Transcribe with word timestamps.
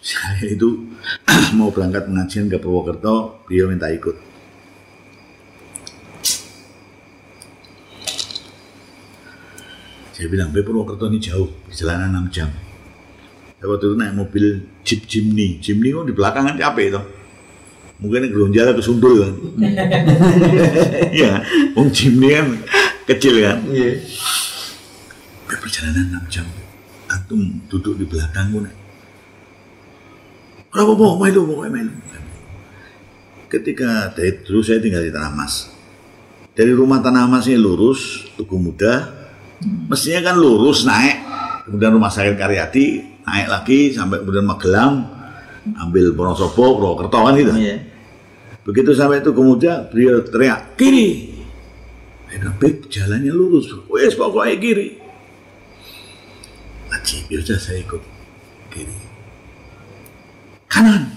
Saya 0.00 0.48
itu 0.48 0.88
mau 1.60 1.68
berangkat 1.68 2.08
pengajian 2.08 2.48
ke 2.48 2.56
Purwokerto, 2.56 3.44
beliau 3.44 3.68
minta 3.68 3.92
ikut. 3.92 4.16
Saya 10.16 10.26
bilang, 10.28 10.52
Be 10.52 10.64
Purwokerto 10.64 11.08
ini 11.08 11.20
jauh, 11.20 11.48
perjalanan 11.68 12.28
6 12.28 12.32
jam. 12.32 12.48
Saya 13.60 13.68
waktu 13.68 13.92
itu 13.92 13.96
naik 13.96 14.14
mobil 14.16 14.44
Jeep 14.84 15.04
Jimny. 15.04 15.60
Jimny 15.60 15.92
kan 15.92 16.08
di 16.08 16.16
belakang 16.16 16.44
kan 16.48 16.56
capek 16.56 16.96
itu. 16.96 17.02
Mungkin 18.00 18.32
gelonjal 18.32 18.72
ke 18.72 18.80
sundul 18.80 19.20
kan. 19.20 19.32
Iya, 21.20 21.44
Wong 21.76 21.92
Jimny 21.92 22.32
kan 22.32 22.48
kecil 23.04 23.44
kan. 23.44 23.60
Iya. 23.68 24.00
Perjalanan 25.44 26.24
6 26.24 26.32
jam. 26.32 26.48
Antum 27.12 27.60
duduk 27.68 28.00
di 28.00 28.08
belakang 28.08 28.48
gue 28.56 28.79
Berapa 30.70 30.94
mau 30.94 31.18
melu, 31.18 31.42
mau 31.50 31.66
melu. 31.66 31.90
Ketika 33.50 34.14
dari 34.14 34.38
dulu 34.46 34.62
saya 34.62 34.78
tinggal 34.78 35.02
di 35.02 35.10
Tanah 35.10 35.34
Mas. 35.34 35.66
Dari 36.54 36.70
rumah 36.70 37.02
Tanah 37.02 37.26
Mas 37.26 37.50
ini 37.50 37.58
lurus, 37.58 38.30
Tugu 38.38 38.54
Muda, 38.54 39.10
mestinya 39.90 40.30
kan 40.30 40.38
lurus 40.38 40.86
naik, 40.86 41.26
kemudian 41.66 41.90
rumah 41.90 42.14
sakit 42.14 42.38
Karyadi, 42.38 42.86
naik 43.26 43.48
lagi 43.50 43.80
sampai 43.90 44.22
kemudian 44.22 44.46
Magelang, 44.46 44.94
ambil 45.82 46.14
Wonosobo, 46.14 46.78
Purwokerto 46.78 47.18
kan 47.18 47.34
gitu. 47.34 47.50
Iya. 47.58 47.76
Begitu 48.62 48.94
sampai 48.94 49.26
Tugu 49.26 49.42
Muda, 49.42 49.90
beliau 49.90 50.22
teriak, 50.22 50.78
kiri. 50.78 51.34
Beb, 52.30 52.86
jalannya 52.86 53.34
lurus. 53.34 53.74
Wes, 53.90 54.14
pokoknya 54.14 54.54
kiri. 54.62 54.94
Haji, 56.94 57.16
biasa 57.26 57.58
saya 57.58 57.82
ikut 57.82 58.02
kiri. 58.70 59.09
Kanan, 60.80 61.12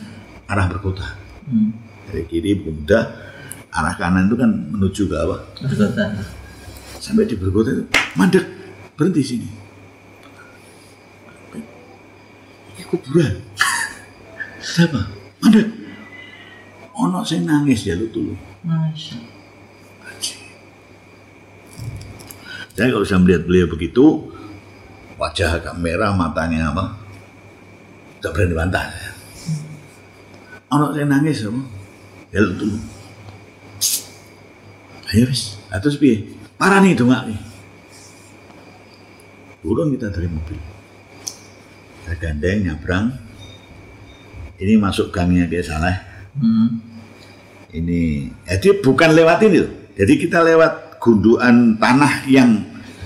arah 0.52 0.67
berkota. 0.67 1.08
Hmm. 1.48 1.71
Dari 2.12 2.27
kiri 2.27 2.52
Muda, 2.68 3.15
arah 3.71 3.96
kanan 3.96 4.27
itu 4.27 4.35
kan 4.35 4.51
menuju 4.51 5.07
ke 5.07 5.15
apa? 5.15 5.40
Berkota. 5.55 6.20
Sampai 6.99 7.24
di 7.24 7.40
berkota 7.40 7.71
itu, 7.71 7.87
mandek, 8.20 8.43
berhenti 8.99 9.24
sini. 9.24 9.48
Ini 12.76 12.84
kuburan. 12.91 13.40
Siapa? 14.60 14.99
Mandek. 15.40 15.71
Ono 16.99 17.24
saya 17.24 17.48
nangis 17.48 17.87
ya 17.87 17.96
lu 17.96 18.12
tuh. 18.12 18.35
Saya 22.76 22.91
kalau 22.91 23.07
bisa 23.07 23.15
melihat 23.15 23.48
beliau 23.48 23.71
begitu, 23.71 24.27
wajah 25.15 25.55
agak 25.55 25.80
merah, 25.80 26.12
matanya 26.12 26.76
apa? 26.76 26.99
Tidak 28.20 28.32
berani 28.35 28.55
bantah. 28.59 29.02
Ono 30.74 30.90
saya 30.90 31.05
nangis 31.05 31.46
apa? 31.46 31.62
Lu 32.34 32.52
dulu. 32.57 32.77
Ayo 35.13 35.30
wis, 35.30 35.62
atus 35.70 36.02
piye? 36.02 36.26
Parah 36.57 36.82
nih 36.82 36.98
dongak 36.98 37.30
nih. 37.30 37.40
Turun 39.62 39.93
kita 39.93 40.10
dari 40.10 40.26
mobil. 40.26 40.57
Saya 42.02 42.18
gandeng 42.18 42.65
nyabrang. 42.65 43.13
Ini 44.57 44.74
masuk 44.82 45.13
gangnya 45.13 45.46
dia 45.46 45.62
salah. 45.62 45.93
Hmm. 46.34 46.82
Ini, 47.70 48.34
jadi 48.49 48.82
bukan 48.82 49.13
lewat 49.13 49.46
ini 49.46 49.58
loh. 49.62 49.71
Jadi 49.93 50.13
kita 50.18 50.41
lewat 50.41 50.98
gundukan 50.98 51.77
tanah 51.77 52.26
yang 52.26 52.49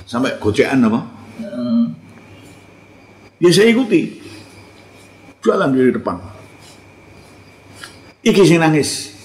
sampai 0.07 0.39
gocekan 0.39 0.87
apa? 0.87 1.03
Hmm. 1.43 1.91
Ya 3.43 3.51
saya 3.51 3.75
ikuti. 3.75 4.23
Jualan 5.43 5.75
di 5.75 5.91
depan. 5.91 6.36
Iki 8.27 8.43
sing 8.43 8.59
nangis. 8.59 9.15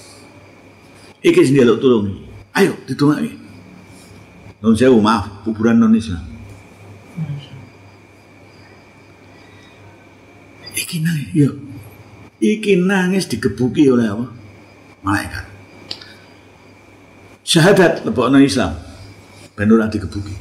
Iki 1.27 1.41
sing 1.43 1.55
jaluk 1.59 1.83
tolong. 1.83 2.23
Ayo 2.55 2.79
ditungaki. 2.87 3.35
Non 4.63 4.79
sewu 4.79 5.03
maaf, 5.03 5.43
kuburan 5.43 5.83
non 5.83 5.91
Islam. 5.99 6.23
Iki 10.79 10.97
nangis, 11.03 11.29
iya. 11.35 11.51
Iki 12.39 12.79
nangis 12.79 13.27
digebuki 13.27 13.91
oleh 13.91 14.07
apa? 14.07 14.27
Malaikat. 15.03 15.47
Syahadat 17.43 18.07
non 18.07 18.39
Islam. 18.39 18.79
Ben 19.59 19.67
digebuki. 19.91 20.39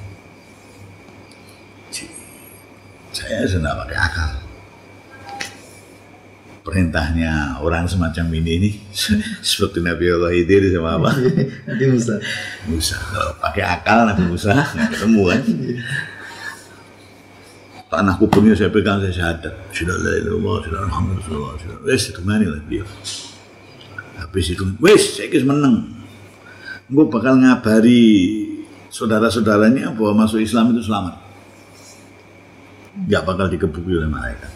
Saya 3.12 3.44
sudah 3.44 3.75
pakai 3.75 3.97
akal. 3.97 4.41
Perintahnya 6.62 7.58
orang 7.58 7.90
semacam 7.90 8.38
ini 8.38 8.52
ini 8.62 8.70
seperti 9.50 9.82
Nabi 9.82 10.14
Allah 10.14 10.30
Khidir 10.30 10.70
sama 10.70 11.02
apa? 11.02 11.10
Nanti 11.66 11.86
Musa. 11.90 12.16
Musa. 12.70 12.98
Kalau 13.02 13.34
pakai 13.42 13.64
akal 13.66 14.00
Nabi 14.06 14.24
Musa 14.30 14.54
nggak 14.78 14.90
ketemu 14.94 15.22
kan? 15.26 15.42
Tanah 17.92 18.16
kuburnya 18.16 18.54
saya 18.54 18.70
pegang 18.70 19.02
saya 19.02 19.12
syahadat. 19.12 19.54
Sudah 19.74 19.98
la 20.00 20.22
ilaha 20.22 20.64
sudah 20.64 20.80
Muhammad 20.86 21.14
Rasulullah, 21.20 21.54
sudah. 21.60 21.78
Wes 21.84 22.04
itu 22.08 22.22
mana 22.24 22.46
lah 22.48 22.62
beliau. 22.64 22.88
Habis 24.22 24.46
itu, 24.54 24.64
wes 24.80 25.18
saya 25.18 25.28
kis 25.34 25.44
menang. 25.44 25.92
Gue 26.88 27.10
bakal 27.10 27.42
ngabari 27.42 28.06
saudara-saudaranya 28.92 29.92
bahwa 29.98 30.24
masuk 30.24 30.40
Islam 30.44 30.78
itu 30.78 30.86
selamat. 30.86 31.16
Gak 33.10 33.24
bakal 33.24 33.50
dikebuki 33.50 33.98
oleh 33.98 34.12
malaikat. 34.12 34.52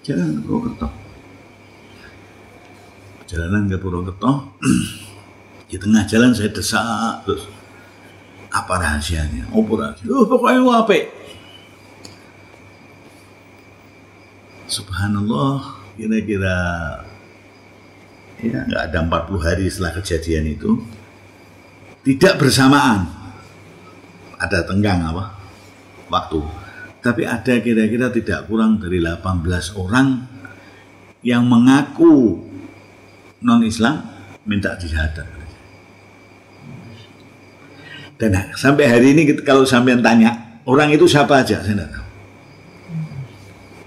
Jalan 0.00 0.40
ke 0.40 0.40
Purwokerto. 0.48 0.88
Jalanan 3.28 3.62
ke 3.68 3.76
Purwokerto. 3.76 4.32
Di 5.70 5.76
tengah 5.78 6.02
jalan 6.08 6.34
saya 6.34 6.50
desak 6.50 7.22
terus 7.22 7.46
apa 8.50 8.74
rahasianya? 8.74 9.46
Apa 9.54 9.72
rahasia? 9.78 10.10
Oh, 10.10 10.26
pokoknya 10.26 10.66
apa? 10.66 10.98
Subhanallah, 14.66 15.78
kira-kira 15.94 16.58
ya 18.40 18.64
nggak 18.64 18.82
ada 18.88 18.98
40 19.04 19.46
hari 19.46 19.64
setelah 19.68 19.92
kejadian 20.00 20.56
itu 20.56 20.80
tidak 22.00 22.40
bersamaan 22.40 23.04
ada 24.40 24.64
tenggang 24.64 25.04
apa 25.04 25.36
waktu 26.08 26.40
tapi 27.00 27.24
ada 27.24 27.60
kira-kira 27.60 28.12
tidak 28.12 28.46
kurang 28.46 28.80
dari 28.80 29.00
18 29.00 29.80
orang 29.80 30.28
yang 31.24 31.44
mengaku 31.44 32.44
non 33.40 33.64
Islam 33.64 34.04
minta 34.44 34.76
dihadat 34.76 35.26
dan 38.20 38.52
sampai 38.52 38.84
hari 38.84 39.16
ini 39.16 39.22
kalau 39.40 39.64
sampean 39.64 40.04
tanya 40.04 40.60
orang 40.68 40.92
itu 40.92 41.08
siapa 41.08 41.40
aja 41.40 41.60
saya 41.64 41.76
tidak 41.76 41.90
tahu 41.92 42.06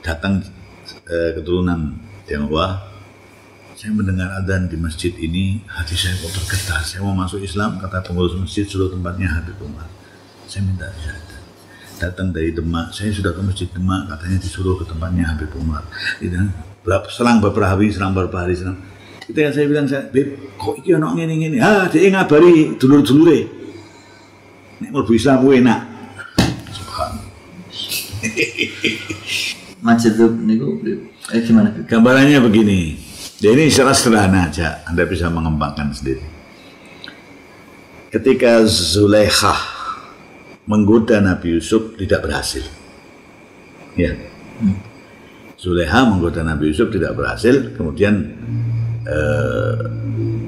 datang 0.02 0.34
eh, 1.06 1.31
keturunan 1.38 1.94
Tionghoa 2.25 2.94
saya 3.84 4.00
mendengar 4.00 4.31
adzan 4.40 4.72
di 4.72 4.79
masjid 4.79 5.12
ini, 5.19 5.59
hati 5.68 5.91
saya 5.91 6.16
kok 6.16 6.31
bergetar. 6.31 6.79
Saya 6.88 7.03
mau 7.03 7.12
masuk 7.12 7.44
Islam, 7.44 7.84
kata 7.84 8.00
pengurus 8.00 8.31
masjid 8.40 8.63
suruh 8.63 8.88
tempatnya 8.88 9.28
Habib 9.28 9.59
Umar. 9.59 9.91
Saya 10.47 10.63
minta 10.63 10.88
syahadat. 10.88 11.32
Datang 12.03 12.36
dari 12.36 12.52
Demak, 12.52 12.91
saya 12.91 13.16
sudah 13.16 13.31
ke 13.31 13.40
masjid 13.40 13.72
Demak, 13.72 14.12
katanya 14.12 14.36
disuruh 14.44 14.75
ke 14.75 14.84
tempatnya 14.84 15.24
Habib 15.24 15.56
Umar. 15.56 15.88
Gitu. 16.19 16.36
Selang 17.08 17.40
beberapa 17.40 17.72
hari, 17.72 17.96
selang 17.96 18.12
beberapa 18.12 18.44
hari, 18.44 18.59
selang. 18.59 18.75
Itu 19.24 19.40
yang 19.40 19.56
saya 19.56 19.72
bilang, 19.72 19.88
saya, 19.88 20.03
Beb, 20.12 20.36
kok 20.59 20.84
iki 20.84 21.00
ono 21.00 21.16
ngene 21.16 21.31
ngene? 21.40 21.58
Ah, 21.64 21.88
dia 21.88 22.12
ngabari 22.12 22.75
dulur-dulure. 22.75 23.40
Nek 24.84 24.91
mlebu 24.91 25.16
Islam 25.16 25.47
kuwi 25.47 25.64
enak. 25.64 25.80
Itu 30.03 30.25
niku 30.44 30.84
eh 31.31 31.40
gimana? 31.40 31.72
Gambarannya 31.88 32.40
begini. 32.44 32.99
Ya 33.40 33.56
ini 33.56 33.72
secara 33.72 33.96
sederhana 33.96 34.52
aja, 34.52 34.84
Anda 34.84 35.08
bisa 35.08 35.32
mengembangkan 35.32 35.96
sendiri. 35.96 36.23
Ketika 38.11 38.59
Zulaikha 38.67 39.56
menggoda 40.67 41.19
Nabi 41.19 41.59
Yusuf 41.59 41.95
tidak 41.99 42.23
berhasil. 42.23 42.63
Ya. 43.99 44.15
Zulaikha 45.59 46.07
menggoda 46.07 46.43
Nabi 46.43 46.71
Yusuf 46.71 46.91
tidak 46.91 47.15
berhasil, 47.15 47.71
kemudian 47.75 48.35
eh, 49.07 49.79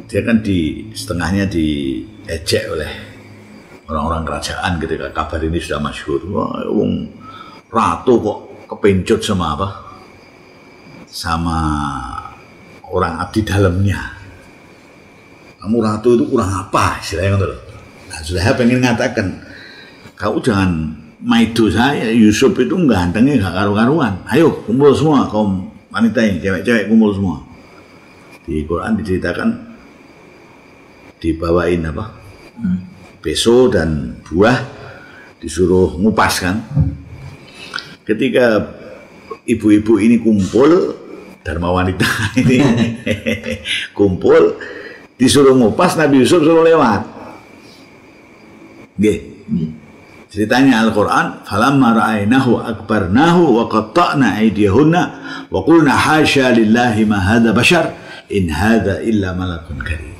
dia 0.07 0.21
kan 0.23 0.43
di 0.43 0.91
setengahnya 0.91 1.47
diejek 1.47 2.67
oleh 2.67 2.91
orang-orang 3.87 4.27
kerajaan 4.27 4.81
ketika 4.81 5.07
kabar 5.15 5.39
ini 5.39 5.59
sudah 5.61 5.79
masyhur. 5.79 6.21
Wah, 6.31 6.67
wong 6.67 7.11
ratu 7.71 8.13
kok 8.19 8.39
kepencut 8.75 9.19
sama 9.23 9.55
apa? 9.55 9.67
Sama 11.07 11.57
orang 12.91 13.23
abdi 13.23 13.45
dalamnya. 13.45 14.19
Kamu 15.61 15.79
ratu 15.81 16.19
itu 16.19 16.25
kurang 16.29 16.51
apa 16.51 16.99
gitu 17.01 17.17
loh. 17.23 17.61
Nah, 18.11 18.19
Zulaikha 18.21 18.53
pengen 18.53 18.83
mengatakan, 18.83 19.44
kau 20.15 20.39
jangan 20.39 20.95
Maido 21.25 21.71
saya 21.71 22.13
Yusuf 22.13 22.53
itu 22.59 22.75
gantengnya 22.85 23.41
gak 23.41 23.55
karu-karuan. 23.57 24.21
Ayo 24.29 24.61
kumpul 24.67 24.93
semua 24.93 25.25
kaum 25.25 25.73
wanita 25.89 26.21
ini, 26.21 26.37
cewek-cewek 26.37 26.85
kumpul 26.85 27.11
semua. 27.17 27.37
Di 28.45 28.61
Quran 28.61 28.93
diceritakan 29.01 29.49
dibawain 31.17 31.81
apa? 31.89 32.13
Beso 33.25 33.73
dan 33.73 34.21
buah 34.21 34.59
disuruh 35.41 35.97
ngupas 35.97 36.45
kan. 36.45 36.61
Ketika 38.05 38.69
ibu-ibu 39.49 39.97
ini 39.97 40.21
kumpul 40.21 41.01
Dharma 41.45 41.69
wanita 41.73 42.05
ini 42.41 42.57
kumpul 43.97 44.61
disuruh 45.17 45.57
ngupas 45.57 45.97
Nabi 45.97 46.21
Yusuf 46.21 46.45
suruh 46.45 46.61
lewat. 46.61 47.01
Nggih. 49.01 49.17
Nggih. 49.49 49.84
Ceritanya 50.35 50.83
Al-Quran, 50.83 51.47
falamma 51.47 51.95
ra'aynahu 51.95 52.59
akbarnahu 52.59 53.55
wa 53.55 53.71
qatta'na 53.71 54.35
aydiyahunna 54.43 55.01
wa 55.47 55.63
qulna 55.63 55.95
hasya 55.95 56.51
lillahi 56.51 57.07
ma 57.07 57.23
hadha 57.23 57.55
bashar 57.55 57.95
in 58.27 58.51
hadha 58.51 58.99
illa 58.99 59.31
malakun 59.31 59.79
karim. 59.79 60.11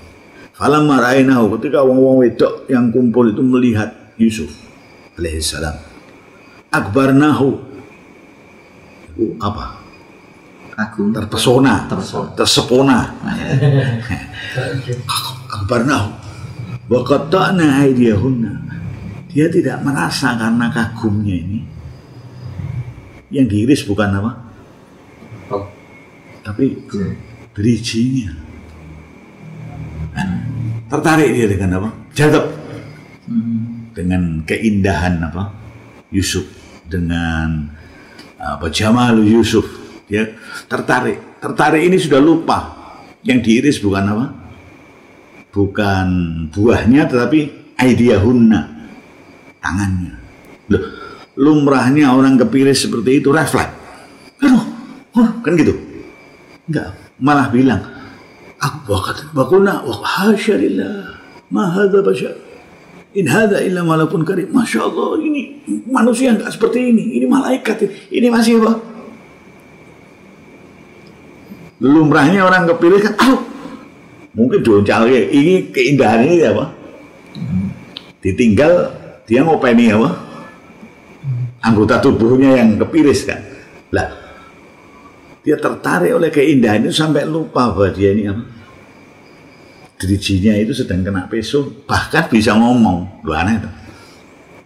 Falamma 0.56 1.04
ra'aynahu 1.04 1.60
ketika 1.60 1.84
wong-wong 1.84 2.24
wedok 2.24 2.64
yang 2.72 2.96
kumpul 2.96 3.28
itu 3.28 3.44
melihat 3.44 3.92
Yusuf 4.16 4.56
alaihissalam. 5.20 5.76
Akbarnahu 6.72 7.60
itu 9.12 9.36
apa? 9.44 9.84
Agung. 10.80 11.12
Terpesona, 11.12 11.92
Terpesona. 11.92 12.32
tersepona. 12.40 12.98
Akbarnahu 15.60 16.08
wa 16.88 17.00
qatta'na 17.04 17.84
aydiyahunna 17.84 18.64
dia 19.36 19.52
tidak 19.52 19.84
merasa 19.84 20.32
karena 20.40 20.72
kagumnya 20.72 21.36
ini. 21.36 21.60
Yang 23.36 23.46
diiris 23.52 23.82
bukan 23.84 24.10
apa? 24.16 24.32
Oh. 25.52 25.68
tapi 26.42 26.74
Iya. 26.74 27.14
berijinya 27.54 28.34
tertarik 30.88 31.30
dia 31.36 31.46
dengan 31.52 31.70
apa? 31.84 31.90
Jadab 32.16 32.46
Hmm. 33.26 33.90
dengan 33.92 34.46
keindahan 34.46 35.18
apa? 35.20 35.50
Yusuf. 36.14 36.46
Dengan 36.86 37.66
apa 38.38 38.70
Jamal 38.70 39.18
Yusuf. 39.26 39.66
Dia 40.06 40.30
tertarik. 40.70 41.42
Tertarik 41.42 41.82
ini 41.90 41.98
sudah 41.98 42.22
lupa. 42.22 42.72
Yang 43.26 43.40
diiris 43.42 43.78
bukan 43.82 44.06
apa? 44.06 44.26
Bukan 45.50 46.08
buahnya 46.54 47.10
tetapi 47.10 47.74
aidiyahunna 47.82 48.75
tangannya. 49.66 50.14
Loh, 50.70 50.84
lumrahnya 51.34 52.14
orang 52.14 52.38
kepiris 52.38 52.86
seperti 52.86 53.26
itu 53.26 53.34
refleks 53.34 53.74
aduh 54.44 54.64
oh, 55.16 55.30
kan 55.42 55.54
gitu? 55.56 55.74
Enggak 56.68 56.96
malah 57.20 57.48
bilang 57.48 57.82
aku 58.60 58.78
bakat 58.92 59.18
bakulna 59.32 59.84
wa 59.84 59.96
hasya 60.04 60.60
lillah 60.60 61.16
ma 61.52 61.72
hadza 61.72 62.00
bashar. 62.04 62.36
In 63.16 63.32
hadza 63.32 63.64
illa 63.64 63.80
malakun 63.80 64.28
karim. 64.28 64.52
Masya 64.52 64.92
Allah 64.92 65.16
ini 65.24 65.64
manusia 65.88 66.36
enggak 66.36 66.52
seperti 66.52 66.92
ini 66.92 67.16
ini 67.22 67.26
malaikat 67.28 67.88
ini 68.12 68.28
masih 68.28 68.60
apa? 68.60 68.74
Lumrahnya 71.80 72.44
orang 72.44 72.68
kepilih 72.72 73.00
kan 73.04 73.14
aduh 73.20 73.42
mungkin 74.36 74.60
doncal 74.64 75.08
ini 75.08 75.72
keindahan 75.72 76.28
ini 76.28 76.44
apa? 76.44 76.66
Ditinggal 78.20 79.05
dia 79.26 79.42
ngopeni 79.42 79.90
apa? 79.90 80.10
Anggota 81.66 81.98
tubuhnya 81.98 82.62
yang 82.62 82.78
kepiris 82.78 83.26
kan? 83.26 83.42
Lah 83.90 84.08
dia 85.46 85.58
tertarik 85.58 86.14
oleh 86.14 86.30
keindahan 86.34 86.86
itu 86.86 86.94
sampai 86.94 87.26
lupa 87.26 87.70
bahwa 87.74 87.90
dia 87.90 88.14
ini 88.14 88.30
apa? 88.30 88.44
Dirijinya 89.96 90.54
itu 90.58 90.74
sedang 90.78 91.02
kena 91.02 91.26
peso 91.26 91.86
bahkan 91.90 92.30
bisa 92.30 92.54
ngomong. 92.54 93.26
Lu 93.26 93.34
aneh 93.34 93.58
itu 93.58 93.70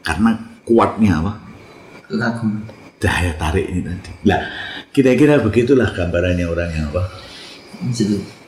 karena 0.04 0.32
kuatnya 0.68 1.12
apa? 1.24 1.34
Agung. 2.10 2.66
daya 3.00 3.32
tarik 3.40 3.64
ini 3.64 3.80
tadi. 3.88 4.12
Lah 4.28 4.44
kira-kira 4.92 5.40
begitulah 5.40 5.96
gambarannya 5.96 6.44
orang 6.44 6.70
yang 6.76 6.86
apa? 6.92 7.08
Jadi 7.96 8.39